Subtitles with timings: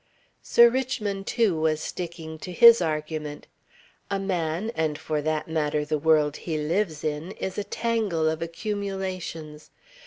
[0.41, 3.45] Sir Richmond, too, was sticking to his argument.
[4.09, 8.41] "A man, and for that matter the world he lives in, is a tangle of
[8.41, 9.69] accumulations.